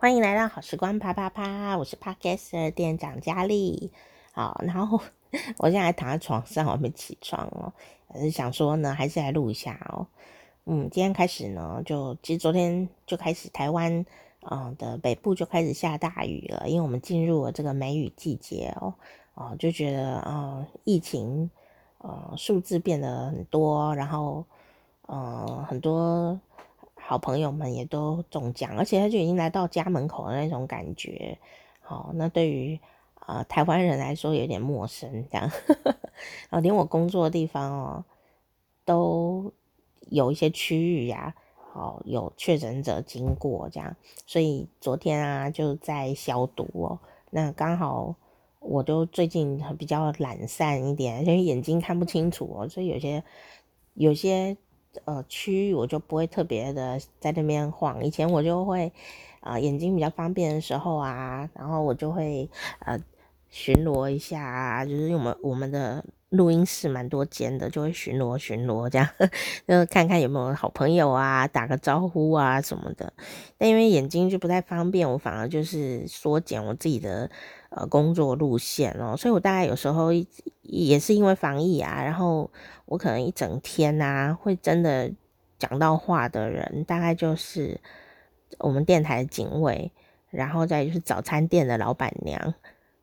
[0.00, 3.90] 欢迎来到好时光啪啪啪，我是 Podcaster 店长佳丽。
[4.32, 5.00] 好，然后
[5.58, 7.72] 我现在躺在床上，我还没起床哦，
[8.06, 10.06] 还是想说呢，还是来录一下哦。
[10.66, 14.06] 嗯，今天开始呢，就其实昨天就开始台湾
[14.42, 18.94] 啊的北部就开始下大雨了，因为我们进入了这个梅雨季节哦。
[19.34, 21.50] 哦，就觉得啊，疫情
[21.98, 24.44] 呃数字变得很多，然后
[25.06, 26.38] 呃很多。
[27.08, 31.38] 好朋友们也都中奖，而且他就已经来到家门口的那种感觉。
[31.80, 32.78] 好，那对于
[33.26, 35.50] 呃台湾人来说有点陌生，这样。
[36.50, 38.04] 啊，连我工作的地方哦，
[38.84, 39.50] 都
[40.10, 41.34] 有一些区域呀，
[41.72, 47.00] 哦，有确诊者经过这样，所以昨天啊就在消毒哦。
[47.30, 48.16] 那刚好
[48.60, 53.24] 我就最近比较懒散一点，因为眼睛看不清楚哦，所以有些
[53.94, 54.58] 有些。
[55.04, 58.04] 呃，区域我就不会特别的在那边晃。
[58.04, 58.92] 以前我就会，
[59.40, 62.48] 啊、眼睛比较方便的时候啊，然后我就会
[62.80, 62.98] 呃
[63.48, 69.08] 巡逻一下啊，就是用我们我们的录音室蛮多间的，就会巡逻 巡逻这样，
[69.66, 73.12] 就看看有没有好朋友啊，打个招呼啊什么的。
[73.56, 77.30] 但因为眼睛就不太方便，我反而就是缩减我自己的
[77.70, 80.10] 呃工作路线哦，所以我大概有时候
[80.62, 82.50] 也是因为防疫啊，然后。
[82.90, 85.12] 我可能一整天、啊，会真的
[85.58, 87.78] 讲到话的人，大概就是
[88.60, 89.92] 我们电台的警卫，
[90.30, 92.54] 然后再就是早餐店的老板娘。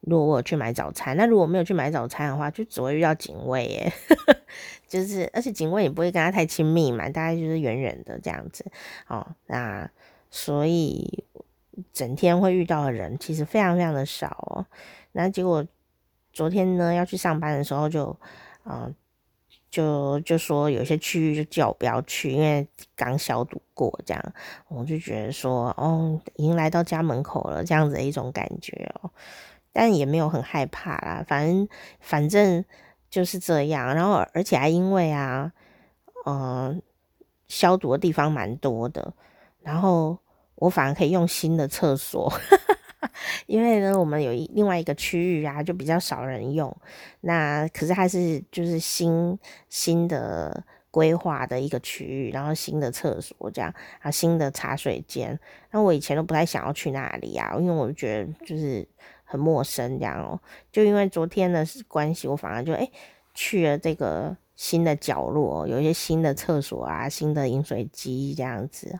[0.05, 3.93] 如果我去买早餐，那如果没有去买早餐的话，就只会遇到警卫耶。
[4.87, 8.65] 就是，而且警卫也不会跟他太亲密嘛，大概就是远远的这样子。
[9.07, 9.89] 哦，那
[10.29, 11.23] 所以
[11.91, 14.65] 整天会遇到的人其实非常非常的少哦。
[15.11, 15.65] 那结果
[16.31, 18.17] 昨天呢要去上班的时候就，
[18.63, 18.95] 嗯、呃。
[19.71, 24.33] 就就说有些区域就叫我不要去，因为刚消毒过，这样
[24.69, 29.11] 我就觉得说，哦，已经来到家门口了，这样子的一种感觉哦，
[29.75, 31.67] 但也没有很害怕啦，反正
[31.99, 32.63] 反正
[33.09, 35.51] 就是这样，然后而且还因为啊，
[36.25, 36.81] 嗯、
[37.49, 39.13] 消毒的地方蛮多的，
[39.61, 40.17] 然后
[40.55, 42.31] 我反而可以用新的厕所。
[43.47, 46.73] 因为呢，我们有一另外一个区域啊，就比较少人用。
[47.19, 55.37] 那可是它是就是新新的规划的一个区域，然后新的厕所这样啊，新的茶水间。
[55.71, 58.87] 那我以前都不太想要去那里啊，因为我觉得就是
[59.25, 60.39] 很陌生这样哦。
[60.71, 62.89] 就因为昨天的关系，我反而就哎
[63.33, 68.97] 去了这个新的角落，有一些新的厕所啊，新的饮水机这样子。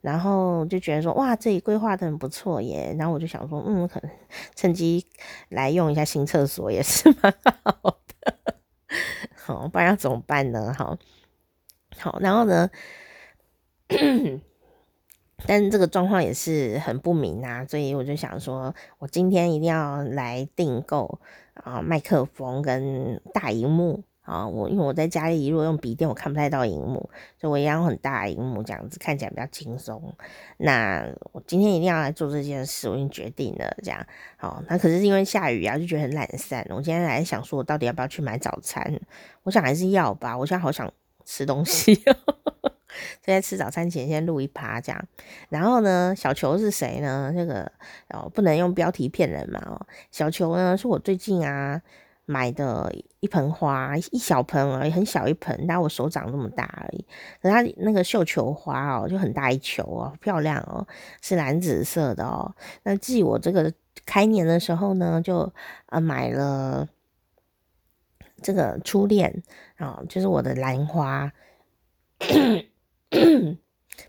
[0.00, 2.94] 然后就觉得说，哇，这里规划的很不错耶。
[2.96, 4.10] 然后我就想说，嗯，可能
[4.54, 5.04] 趁机
[5.48, 7.34] 来用一下新厕所也是蛮
[7.64, 8.54] 好的。
[9.34, 10.72] 好，不然要怎么办呢？
[10.78, 10.96] 好，
[11.98, 12.70] 好，然后呢，
[15.46, 21.20] 但这个状况也是很不明啊，所以我就想说，我今天一定要来订购
[21.54, 24.02] 啊麦克风跟大荧幕。
[24.28, 27.08] 啊，我因为我在家里如果用笔电，我看不太到荧幕，
[27.40, 30.14] 所以我一样用很大荧幕，这样子看起来比较轻松。
[30.58, 33.74] 那我今天一定要来做这件事，我已经决定了。
[33.82, 34.06] 这样，
[34.36, 36.62] 好，那可是因为下雨啊，就觉得很懒散。
[36.68, 39.00] 我今天来想说，我到底要不要去买早餐？
[39.44, 40.36] 我想还是要吧。
[40.36, 40.92] 我现在好想
[41.24, 41.98] 吃东西，
[43.24, 45.04] 所以在吃早餐前先录一趴这样。
[45.48, 47.32] 然后呢，小球是谁呢？
[47.34, 47.70] 这个
[48.08, 49.60] 哦，不能用标题骗人嘛。
[49.66, 51.80] 哦，小球呢是我最近啊。
[52.30, 57.02] 买的一盆花，一小盆而已，很小一盆，大概我手掌那么大而已。
[57.40, 60.86] 可它那个绣球花哦，就很大一球哦，漂亮哦，
[61.22, 62.54] 是蓝紫色的哦。
[62.82, 63.72] 那继我这个
[64.04, 65.50] 开年的时候呢，就
[65.86, 66.86] 呃买了
[68.42, 69.42] 这个初恋
[69.78, 71.32] 啊，就是我的兰花。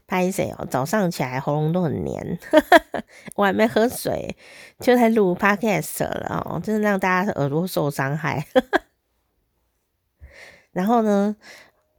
[0.06, 0.66] 拍谁哦？
[0.70, 2.40] 早上起来喉咙都很黏，
[3.36, 4.36] 我还没喝水，
[4.80, 8.46] 就在录 podcast 了哦，真的让大家耳朵受伤害。
[10.72, 11.36] 然后呢，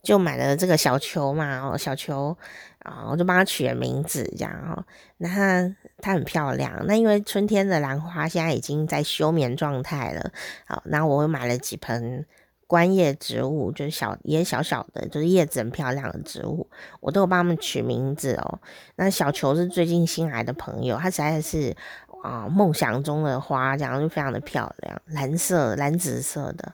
[0.02, 2.36] 就买了这个小球嘛，哦，小球
[2.80, 4.84] 啊，我就帮它取了名字，这样哦。
[5.16, 10.30] 那它它很漂亮，那因为春天的兰花现在已经在休眠状态了，
[10.66, 12.24] 好，那我又买了几盆。
[12.70, 16.70] 观叶植物就是小也小小的，就是叶子很漂亮的植物，
[17.00, 18.60] 我都有帮他们取名字哦。
[18.94, 21.76] 那小球是最近新来的朋友，它实在是
[22.22, 26.72] 啊梦想中的花，这样就非常的漂亮，蓝色蓝紫色的。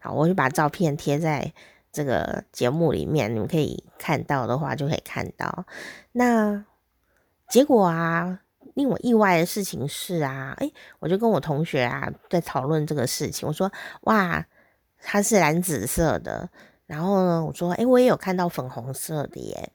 [0.00, 1.50] 好，我就把照片贴在
[1.90, 5.64] 这个节目里面，你们可以看到的话就可以看到。
[6.12, 6.62] 那
[7.48, 8.40] 结果啊，
[8.74, 13.72] 令我意外的事情是啊，诶，我就跟我同学啊在讨论这个事情，我说
[14.02, 14.44] 哇。
[15.00, 16.48] 它是蓝紫色的，
[16.86, 19.72] 然后呢，我说，诶，我也有看到粉红色的耶。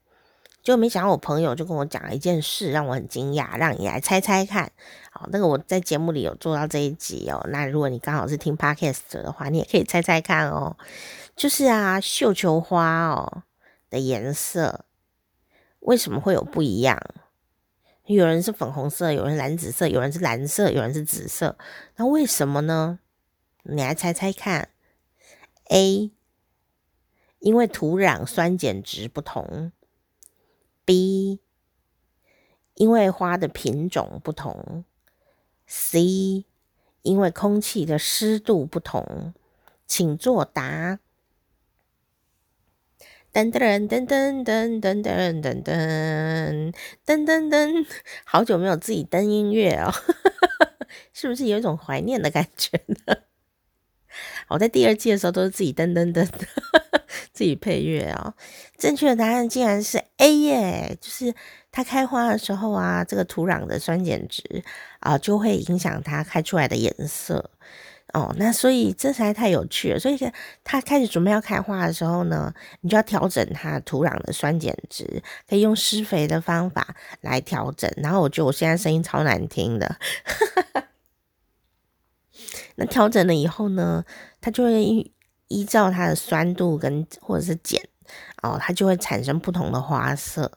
[0.62, 4.72] 就没想到我朋友就跟我讲了一件事，让我很惊讶，让你来猜猜看。
[5.12, 7.46] 好，那个我在节目里有做到这一集哦。
[7.52, 10.78] 那如果你刚好是听 Podcast 的话，你也可以猜猜看哦。
[11.36, 13.44] 就是啊，绣球花哦
[13.90, 14.86] 的颜色
[15.82, 16.98] 为什么会有不一样？
[18.06, 21.58] 有人是粉红色，有人蓝紫色，有人是蓝色，有人是紫色。
[21.98, 23.00] 那为什么呢？
[23.64, 24.70] 你来猜猜看。
[25.70, 26.12] A，
[27.40, 29.72] 因为土壤酸碱值不同。
[30.86, 31.40] B，
[32.76, 34.86] 因为花的品种不同。
[35.66, 36.46] C，
[37.02, 39.34] 因为空气的湿度不同。
[39.86, 41.00] 请作答。
[43.32, 46.74] 噔噔噔噔噔噔噔噔噔
[47.06, 47.88] 噔噔噔，
[48.26, 49.92] 好久没有自己登音乐哦，
[51.14, 53.24] 是不是有一种怀念的感觉呢？
[54.48, 56.28] 我在第二季的时候都是自己噔噔噔，
[57.34, 58.34] 自己配乐哦。
[58.78, 61.34] 正确的答案竟然是 A 耶，就是
[61.72, 64.64] 它开花的时候啊，这个土壤的酸碱值
[65.00, 67.50] 啊就会影响它开出来的颜色
[68.14, 68.34] 哦。
[68.38, 70.00] 那所以这实在太有趣了。
[70.00, 70.20] 所以
[70.64, 77.90] 它开始准备要开花的时候呢，你就要调整它土壤的酸碱值，可以用施肥的方法来调整。
[77.98, 79.96] 然后我觉得我现在声音超难听的。
[82.76, 84.04] 那调整了以后呢，
[84.42, 85.12] 它就会
[85.48, 87.80] 依照它的酸度跟或者是碱
[88.42, 90.52] 哦，它就会产生不同的花色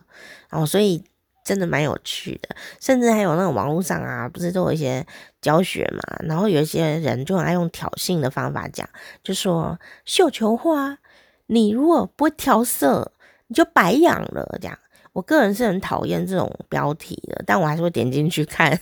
[0.51, 1.05] 哦，所以
[1.45, 2.57] 真的蛮有趣的。
[2.81, 5.07] 甚至还有那种网络上啊，不是都有一些
[5.41, 8.89] 教学嘛，然后有一些人就爱用挑衅的方法讲，
[9.23, 10.99] 就说绣球花，
[11.47, 13.13] 你如果不会调色，
[13.49, 14.59] 你就白养了。
[14.61, 14.79] 这样，
[15.13, 18.81] 我个人是很讨厌这种标题的，但我还是会点进去看。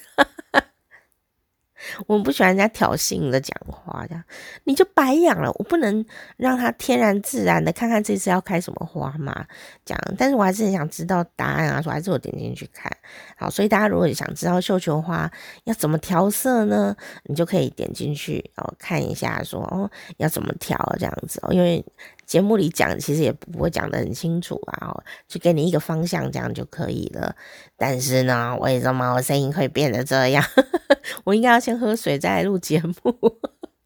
[2.06, 4.24] 我不喜欢人家挑衅的讲话，这样
[4.64, 5.50] 你就白养了。
[5.56, 6.04] 我不能
[6.36, 9.46] 让它天然自然的看看这次要开什么花嘛？
[9.84, 12.90] 这样，但是我还是很想知道答案啊，所以还是我点进去看。
[13.36, 15.30] 好，所以大家如果想知道绣球花
[15.64, 21.84] 要怎么调色呢，你就可以点进去哦，看一下说哦要怎么调这样子哦，因为。
[22.26, 24.94] 节目里讲其实也不会讲得很清楚啊，
[25.28, 27.36] 就给你一个方向，这样就可以了。
[27.76, 30.44] 但是呢，为什么我声音会变得这样？
[31.24, 32.94] 我应该要先喝水再来录节目。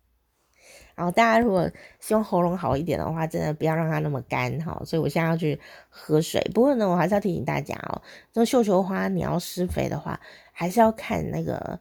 [0.94, 1.70] 然后大家如果
[2.00, 4.80] 希望喉咙好一点的话，真的不要让它那么干哈。
[4.84, 6.40] 所以我现在要去喝水。
[6.54, 8.02] 不过呢，我还是要提醒大家哦，
[8.32, 10.18] 这个绣球花你要施肥的话，
[10.52, 11.80] 还是要看那个。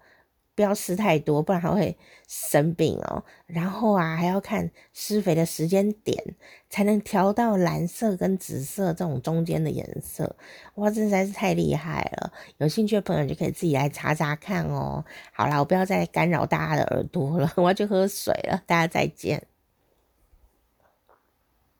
[0.57, 1.95] 不要施太多，不然它会
[2.27, 3.23] 生病哦。
[3.45, 6.17] 然后啊，还要看施肥的时间点，
[6.67, 10.35] 才能调到蓝色跟紫色这种中间的颜色。
[10.75, 12.33] 哇，这实在是太厉害了！
[12.57, 15.05] 有兴趣的朋友就可以自己来查查看哦。
[15.31, 18.63] 好啦，我不要再干扰大家的耳朵了，我要去喝水了。
[18.65, 19.43] 大家再见。